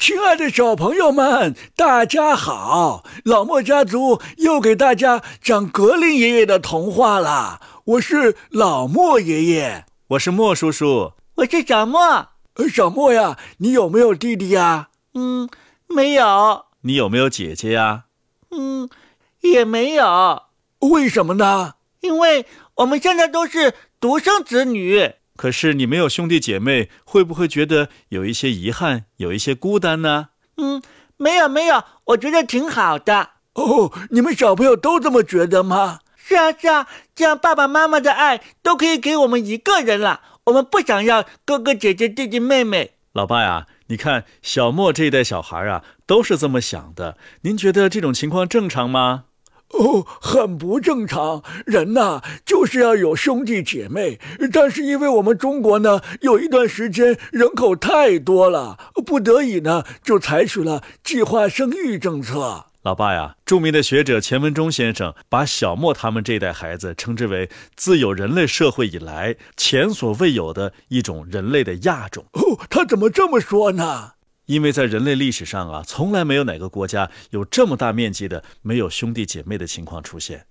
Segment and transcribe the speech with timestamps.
[0.00, 3.04] 亲爱的小朋友们，大家好！
[3.22, 7.60] 老莫家族又给大家讲格林爷爷的童话了。
[7.84, 12.28] 我是老莫爷爷，我是莫叔叔，我是小莫。
[12.72, 14.88] 小莫呀，你有没有弟弟呀？
[15.12, 15.50] 嗯，
[15.86, 16.64] 没有。
[16.80, 18.04] 你有没有姐姐呀？
[18.50, 18.88] 嗯，
[19.42, 20.44] 也没有。
[20.78, 21.74] 为什么呢？
[22.00, 22.46] 因为
[22.76, 25.12] 我们现在都是独生子女。
[25.40, 30.28] 可是你没有兄弟姐妹，会不会觉得有一些遗憾，有一些孤单呢？
[30.58, 30.82] 嗯，
[31.16, 33.30] 没有没有，我觉得挺好的。
[33.54, 36.00] 哦，你们小朋友都这么觉得吗？
[36.14, 40.20] 是啊是啊，这样爸爸妈妈的爱都可以给我们一个人了。
[40.44, 42.96] 我们不想要哥哥姐姐弟弟妹妹。
[43.14, 47.16] 老爸呀，你看小莫这一代小孩啊，都是这么想的。
[47.44, 49.24] 您觉得这种情况正常吗？
[49.70, 51.42] 哦，很不正常。
[51.64, 54.18] 人呐，就是要有兄弟姐妹。
[54.52, 62.66] 但是因为我们中国呢，有一段时间人口太多了，不得已呢，就采取了计划生育政策。
[62.82, 72.24] 老爸呀，著名的学者钱文忠先生把小莫他们这一代孩子称之为自有人类社会以来前所未有的一种人类的亚种。
[72.32, 74.12] 哦，他怎么这么说呢？
[74.50, 80.46] 因为在人类历史上啊，从来没有哪个国家有这么大面积的没有兄弟姐妹的情况出现。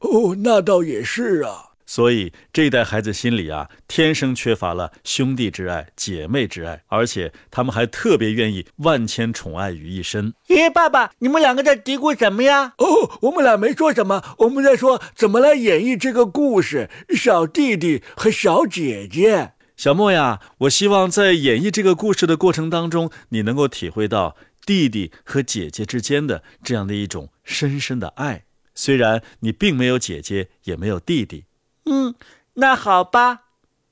[0.00, 1.70] 哦，那倒也是啊。
[1.86, 10.34] 所以这一代孩子心里啊，天生缺乏了兄弟之爱、姐妹之爱，而且他们还特别愿意万千宠爱于一身。
[10.48, 12.74] 爷爷、爸爸，你们两个在嘀咕什么呀？
[12.78, 16.90] 哦，我们俩没说什么，我们在说怎么来演绎这个故事。
[17.10, 19.52] 小弟弟和小姐姐。
[19.76, 28.46] 小莫呀，我希望在演绎这个故事的过程当中，你能够体会到弟弟和姐姐之间的这样的一种深深的爱。
[28.74, 31.44] 虽然你并没有姐姐，也没有弟弟。
[31.84, 32.14] 嗯，
[32.54, 33.44] 那好吧，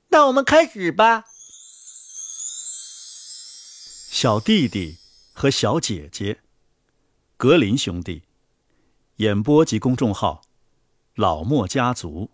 [0.09, 1.25] 那我们开始吧。
[4.09, 4.97] 小弟弟
[5.33, 6.39] 和小姐姐，
[7.37, 8.23] 格林兄弟，
[9.17, 10.41] 演播及公众号，
[11.13, 12.31] 老莫家族，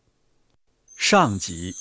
[0.96, 1.74] 上集。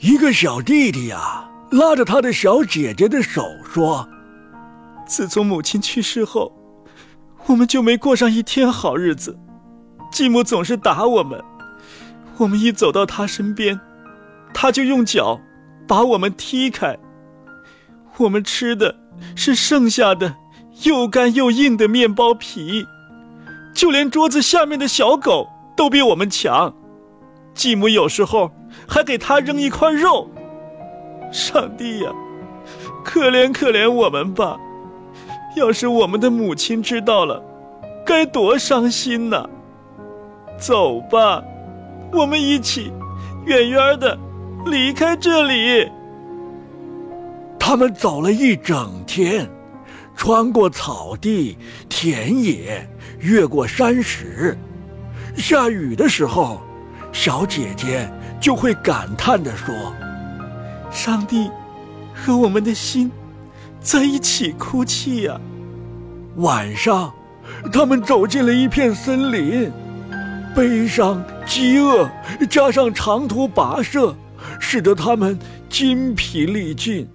[0.00, 4.08] 一个小弟弟呀，拉着他的小姐姐的手说
[5.06, 6.50] ：“自从母亲去世后，
[7.44, 9.38] 我们就没过上一天好日子。
[10.10, 11.38] 继母总是打我们，
[12.38, 13.78] 我们一走到他身边，
[14.54, 15.38] 他就用脚
[15.86, 16.96] 把我们踢开。
[18.16, 18.96] 我们吃的
[19.36, 20.34] 是剩下的
[20.84, 22.86] 又干又硬的面包皮，
[23.74, 25.46] 就连桌子下面的小狗
[25.76, 26.74] 都比我们强。
[27.54, 28.50] 继母有时候……”
[28.90, 30.28] 还给他扔一块肉，
[31.30, 32.10] 上帝呀，
[33.04, 34.58] 可怜可怜我们吧！
[35.56, 37.40] 要是我们的母亲知道了，
[38.04, 39.48] 该多伤心呐！
[40.58, 41.40] 走吧，
[42.12, 42.92] 我们一起
[43.46, 44.18] 远远的
[44.66, 45.88] 离开这里。
[47.60, 49.48] 他们走了一整天，
[50.16, 51.56] 穿过草地、
[51.88, 52.88] 田野，
[53.20, 54.58] 越过山石。
[55.36, 56.60] 下雨的时候，
[57.12, 58.10] 小姐姐。
[58.40, 59.74] 就会感叹着说
[60.90, 61.50] ：“上帝
[62.14, 63.12] 和我们的心
[63.80, 65.38] 在一起哭泣呀。”
[66.36, 67.12] 晚上，
[67.72, 69.70] 他们走进了一片森林，
[70.54, 72.08] 悲伤、饥饿
[72.48, 74.14] 加上长途跋涉，
[74.58, 77.06] 使得他们筋疲力尽。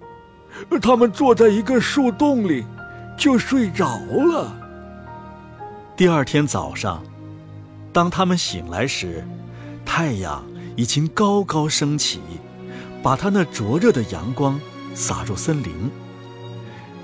[0.80, 2.64] 他们坐在一个树洞里，
[3.16, 4.54] 就睡着了。
[5.96, 7.02] 第二天早上，
[7.92, 9.26] 当他们醒来时，
[9.84, 10.44] 太阳。
[10.76, 12.20] 已经高高升起，
[13.02, 14.60] 把他那灼热的阳光
[14.94, 15.72] 洒入森林。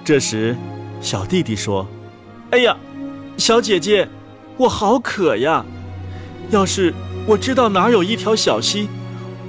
[0.05, 0.57] 这时，
[1.01, 1.87] 小弟弟说
[2.53, 2.77] ：“哎呀，
[3.37, 4.09] 小姐姐，
[4.57, 5.65] 我好渴呀！
[6.51, 6.93] 要是
[7.27, 8.89] 我知道哪有一条小溪，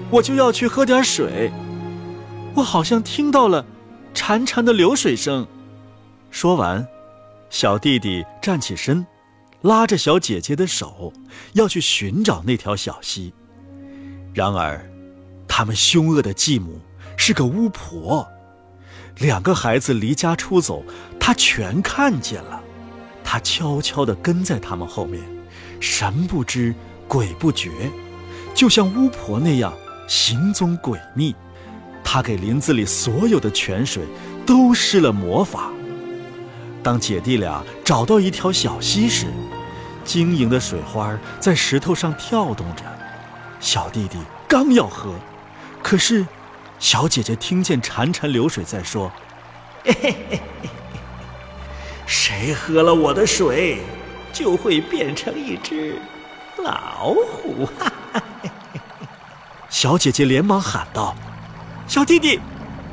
[0.10, 1.52] 我就要去喝点水。
[2.56, 3.66] 我好像听到了
[4.14, 5.46] 潺潺的流水声。”
[6.32, 6.88] 说完，
[7.50, 9.06] 小弟弟站起身，
[9.62, 11.12] 拉着小姐姐的手，
[11.54, 13.34] 要去寻找那条小溪。
[14.34, 14.84] 然而，
[15.48, 16.80] 他们凶恶的继母
[17.16, 18.28] 是个巫婆，
[19.20, 20.84] 两个孩子离家出走，
[21.20, 22.60] 她全看见了。
[23.24, 25.22] 她悄悄地跟在他们后面，
[25.80, 26.74] 神不知
[27.08, 27.70] 鬼不觉，
[28.56, 29.72] 就像巫婆那样
[30.08, 31.36] 行踪诡秘。
[32.04, 34.04] 她给林子里所有的泉水
[34.48, 35.72] 都施了魔法。
[36.82, 39.28] 当姐弟俩找到一条小溪时，
[40.04, 42.84] 晶莹的水花在石头上跳动着。
[43.64, 45.14] 小弟弟刚要喝，
[45.82, 46.28] 可是
[46.80, 49.10] 小姐姐听见潺潺流水在说
[52.06, 53.80] ：“谁喝了我的水，
[54.34, 55.98] 就会变成一只
[56.58, 57.70] 老虎。
[59.72, 61.16] ”小姐姐连忙喊道
[61.88, 62.42] ：“小弟弟，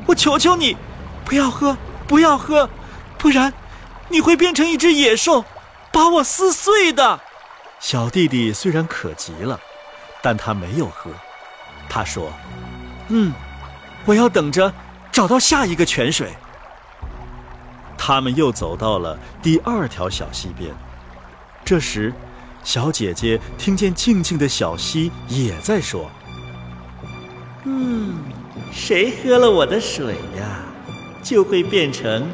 [0.07, 0.77] 我求求你，
[1.25, 1.75] 不要喝，
[2.07, 2.69] 不要喝，
[3.17, 3.53] 不然
[4.07, 5.43] 你会变成一只野兽，
[5.91, 7.19] 把我撕碎的。”
[7.81, 9.59] 小弟弟虽然渴极了，
[10.21, 11.11] 但他没有喝。
[11.89, 12.31] 他说
[13.09, 13.33] ：“嗯，
[14.05, 14.73] 我要等着
[15.11, 16.31] 找到下一个泉水。”
[17.97, 20.73] 他们又走到了第二条小溪边，
[21.63, 22.13] 这时，
[22.63, 26.09] 小姐姐听见静静的小溪也在说
[27.65, 28.17] ：“嗯，
[28.71, 30.63] 谁喝了我的水呀，
[31.21, 32.27] 就会变成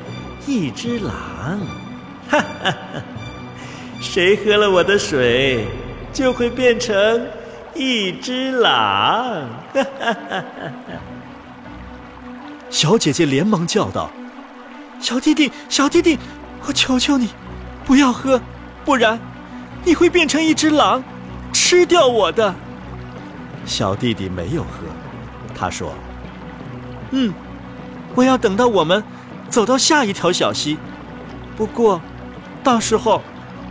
[0.46, 1.60] 一只狼。
[2.30, 3.04] 哈哈哈！
[4.00, 5.66] 谁喝了我的水，
[6.14, 7.28] 就会变成
[7.78, 9.48] 一只狼。
[9.74, 10.44] 哈哈哈！
[12.70, 14.10] 小姐姐连忙叫道。
[15.00, 16.18] 小弟弟，小弟弟，
[16.66, 17.30] 我求求你，
[17.86, 18.42] 不要喝，
[18.84, 19.20] 不然
[19.86, 21.04] 你会变成一只狼，
[21.54, 22.54] 吃掉我的。
[23.64, 24.88] 小弟弟没有喝，
[25.56, 25.94] 他说
[27.12, 27.32] ：“嗯，
[28.16, 29.04] 我要等到我们
[29.50, 30.78] 走到下一条小溪。
[31.56, 32.02] 不过，
[32.64, 33.22] 到时候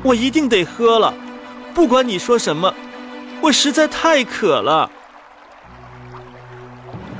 [0.02, 1.12] 我一定得喝了，
[1.74, 2.72] 不管你说什么，
[3.42, 4.90] 我实在太渴了。”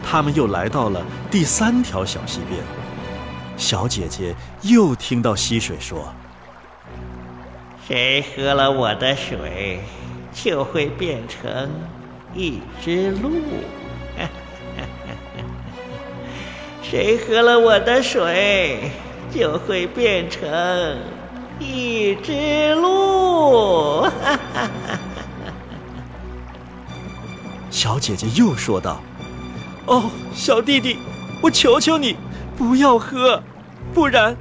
[0.09, 2.61] 他们又来到了第三条小溪边。
[3.57, 6.15] 小姐姐又听到溪水说
[7.89, 9.81] ：“谁喝了我的水，
[10.33, 11.69] 就会变成
[12.35, 13.33] 一只鹿。
[16.83, 18.93] 谁喝了我的水，
[19.35, 20.99] 就会变成
[21.59, 24.99] 一只鹿。”哈哈哈
[27.77, 29.03] 小姐姐又说道
[29.85, 30.97] ：“哦，小弟弟，
[31.43, 32.17] 我求求你。”
[32.57, 33.43] 不要喝，
[33.93, 34.35] 不然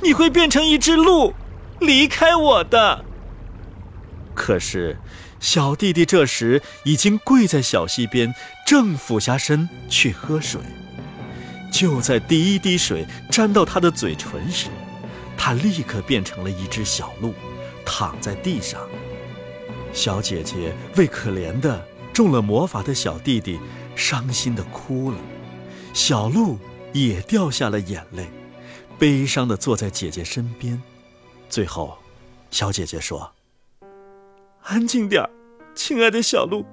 [0.00, 1.34] 你会变成一只鹿，
[1.80, 3.04] 离开我的。
[4.36, 5.00] 可是，
[5.40, 8.32] 小弟弟这时已经跪在小溪边，
[8.64, 10.60] 正俯下身去喝水。
[11.72, 14.68] 就在第一滴水沾到他的嘴唇时，
[15.36, 17.34] 他立刻变成了一只小鹿，
[17.84, 18.80] 躺在地上。
[19.92, 21.84] 小姐姐为可怜的
[22.16, 23.60] 中了魔法的小弟弟，
[23.94, 25.18] 伤心的哭了。
[25.92, 26.56] 小鹿。
[26.92, 28.26] 也掉下了眼泪，
[28.98, 30.80] 悲伤的坐在姐姐身边。
[31.50, 31.98] 最后，
[32.50, 33.32] 小姐姐说
[34.64, 35.28] ：“安静点儿，
[35.74, 36.64] 亲爱的小鹿，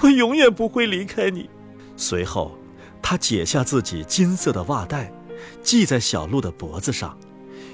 [0.00, 1.50] 我永远不会离开你。”
[1.94, 2.56] 随后，
[3.02, 5.12] 她解下自己金色的袜带，
[5.62, 7.18] 系在小鹿的脖子上，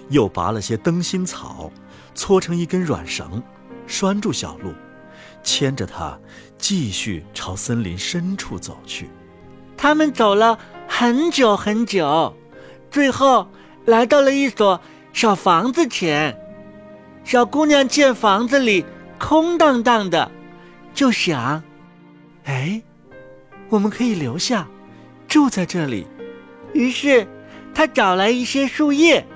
[0.08, 1.70] 又拔了些灯芯草，
[2.16, 3.40] 搓成一根软绳，
[3.86, 4.72] 拴住小鹿，
[5.44, 6.18] 牵着它
[6.58, 9.08] 继续朝森林深处走去。
[9.76, 10.58] 他们走了。
[10.88, 12.32] 很久很久，
[12.92, 13.48] 最后
[13.86, 14.80] 来到了一所
[15.12, 16.38] 小房子前。
[17.24, 18.86] 小姑娘见房子里
[19.18, 20.30] 空荡荡的，
[20.94, 21.60] 就想
[22.46, 22.80] ：“哎，
[23.68, 24.68] 我们可以留下，
[25.26, 26.06] 住在这里。”
[26.72, 27.26] 于是，
[27.74, 29.26] 她找来一些树叶，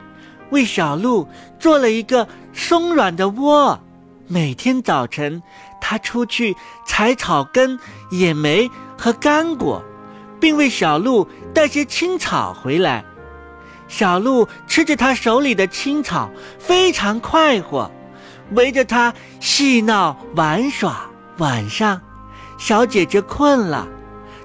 [0.50, 1.26] 为小鹿
[1.58, 3.78] 做了一个松软的窝。
[4.28, 5.42] 每天早晨，
[5.90, 6.56] 他出去
[6.86, 7.76] 采草根、
[8.10, 9.84] 野莓和干果。
[10.38, 13.04] 并为小鹿带些青草回来，
[13.88, 17.90] 小鹿吃着他手里的青草，非常快活，
[18.52, 21.10] 围着他嬉闹玩耍。
[21.36, 22.00] 晚上，
[22.56, 23.86] 小姐姐困了，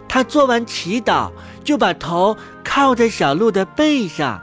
[0.08, 1.32] 她做完祈祷，
[1.64, 4.42] 就把头靠在小鹿的背上，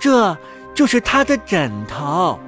[0.00, 0.36] 这
[0.74, 2.40] 就是她的枕头，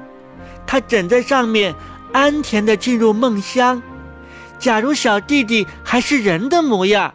[0.66, 1.72] 她枕在上面，
[2.12, 3.82] 安恬的进入梦乡。
[4.58, 7.14] 假如小弟弟还是人的模样。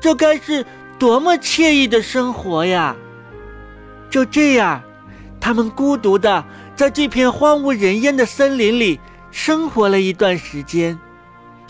[0.00, 0.66] 这该是
[0.98, 2.94] 多么惬意的生活呀！
[4.10, 4.82] 就这样，
[5.40, 6.44] 他们孤独的
[6.76, 10.98] 在这片荒无人烟的森林里生活了一段时间。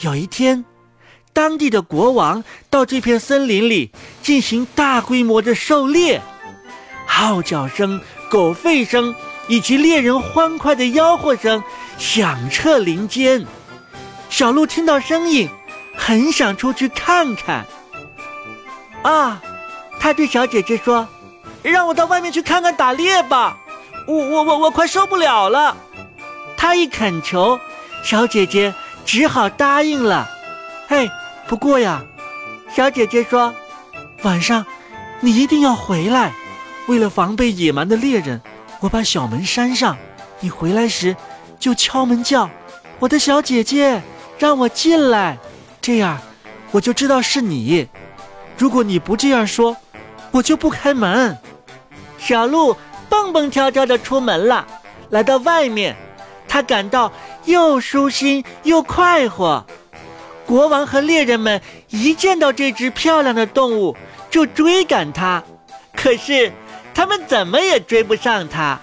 [0.00, 0.64] 有一天，
[1.33, 6.21] 当地的国王到这片森林里进行大规模的狩猎，
[7.07, 9.14] 号角声、狗吠声
[9.47, 11.62] 以及猎人欢快的吆喝声
[11.99, 13.45] 响彻林间。
[14.29, 15.49] 小鹿听到声音，
[15.97, 17.65] 很想出去看看。
[19.03, 19.41] 啊，
[20.01, 21.07] 他对小姐姐说
[21.63, 23.59] ：“让我到外面去看看打猎吧，
[24.07, 25.77] 我我我我快受不了了。”
[26.57, 27.61] 他一恳求，
[28.03, 28.75] 小姐姐
[29.05, 30.29] 只好答应了。
[30.89, 31.11] 嘿，
[31.47, 32.03] 不过呀，
[32.75, 33.55] 小姐姐说
[34.25, 34.65] ：“晚上
[35.21, 36.33] 你一定要回来，
[36.89, 38.41] 为了防备野蛮的猎人，
[38.81, 39.97] 我把小门閂上。
[40.41, 41.15] 你回来时
[41.59, 42.49] 就敲门叫，
[42.99, 44.03] 我的小姐姐，
[44.39, 45.39] 让我进来，
[45.81, 46.19] 这样
[46.71, 47.89] 我就知道是你。”
[48.57, 49.77] 如果你不这样说，
[50.31, 51.37] 我就不开门。
[52.19, 52.77] 小鹿
[53.09, 54.65] 蹦蹦跳跳的出门了，
[55.11, 55.97] 来到外面，
[56.47, 57.13] 他感到
[57.47, 59.67] 又舒心又快活。
[60.47, 63.97] 国王和猎人们一见到这只漂亮的动物，
[64.31, 65.43] 就追赶它。
[65.97, 66.53] 可是，
[66.95, 68.79] 他们怎么也追不上它。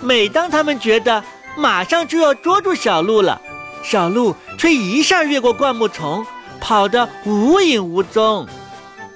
[0.00, 1.24] 每当他们觉得
[1.58, 3.42] 马上就要捉住小鹿了，
[3.82, 6.24] 小鹿却一下越过灌木丛，
[6.60, 8.46] 跑得无影无踪。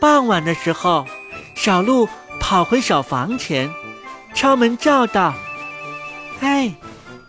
[0.00, 1.06] 傍晚的时候，
[1.54, 2.08] 小鹿
[2.40, 3.70] 跑回小房前，
[4.34, 5.32] 敲门叫道
[6.42, 6.74] ：“哎，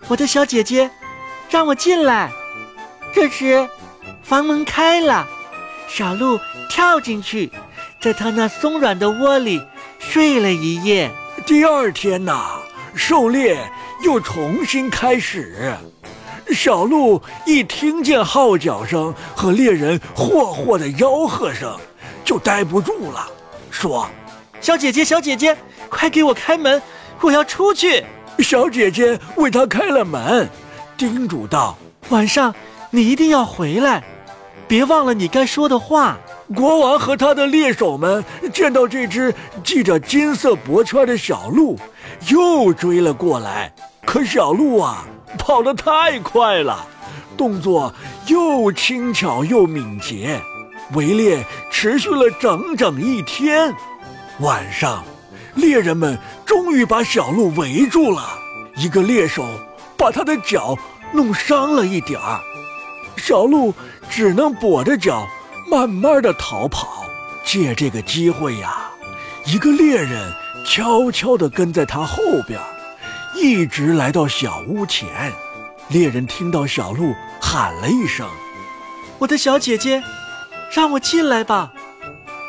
[0.08, 0.90] 我的小姐姐，
[1.48, 2.32] 让我进来。”
[3.14, 3.70] 这时，
[4.24, 5.28] 房门开了，
[5.88, 7.52] 小鹿跳进去，
[8.02, 9.62] 在它那松软的窝里
[10.00, 11.12] 睡了一夜。
[11.46, 12.58] 第二天呐，
[12.96, 13.60] 狩猎
[14.04, 15.74] 又重新开始。
[16.50, 21.76] 小鹿一听见号角声和猎人霍霍的吆喝声，
[22.24, 23.28] 就待不住了，
[23.72, 24.08] 说
[24.62, 25.58] ：“小姐姐，小姐姐，
[25.90, 26.80] 快给我开门，
[27.22, 28.06] 我要出去。”
[28.40, 30.48] 小姐姐为他开了门，
[30.96, 31.76] 叮嘱道
[32.10, 32.54] ：“晚上。”
[32.96, 34.04] 你一定要回来，
[34.68, 36.16] 别忘了你该说的话。
[36.56, 39.34] 国王和他的猎手们见到这只
[39.64, 41.76] 系着金色脖圈的小鹿，
[42.28, 43.74] 又追了过来。
[44.06, 45.06] 可小鹿啊，
[45.38, 46.86] 跑得太快了，
[47.38, 47.94] 动作
[48.28, 50.42] 又轻巧又敏捷。
[50.94, 53.74] 围猎持续了整整一天，
[54.42, 55.04] 晚上，
[55.56, 58.22] 猎人们终于把小鹿围住了。
[58.76, 59.44] 一个猎手
[59.98, 60.78] 把他的脚
[61.12, 62.40] 弄伤了一点儿。
[63.18, 63.74] 小鹿
[64.10, 65.26] 只能跛着脚，
[65.68, 67.06] 慢慢的逃跑。
[67.46, 68.92] 借这个机会呀，
[69.46, 70.32] 一个猎人
[70.66, 72.18] 悄悄地跟在他后
[72.48, 72.60] 边，
[73.36, 75.32] 一直来到小屋前。
[75.90, 78.28] 猎人听到小鹿喊了一声
[79.20, 80.02] ：“我的小姐姐，
[80.74, 81.74] 让我进来吧。”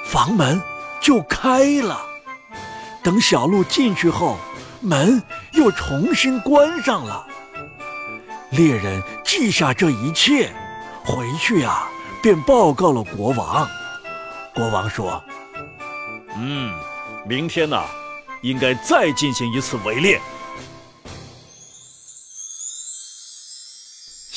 [0.07, 0.61] 房门
[1.01, 2.01] 就开了。
[3.03, 4.39] 等小鹿进去后，
[4.81, 5.23] 门
[5.53, 7.27] 又重新关上了。
[8.51, 10.51] 猎人记下这一切。
[11.05, 11.89] 回去呀，
[12.23, 13.69] 便报告了国王。
[14.55, 15.23] 国王说
[16.39, 16.73] ：“嗯，
[17.27, 17.83] 明天呢，
[18.43, 20.19] 应该再进行一次围猎。”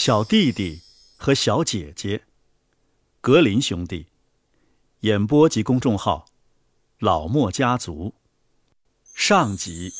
[0.08, 0.84] 小弟弟
[1.18, 2.24] 和小姐姐，
[3.20, 4.06] 格林兄弟，
[5.02, 6.28] 演播及公众号：
[7.00, 8.14] 老莫家族，
[9.14, 9.92] 上集。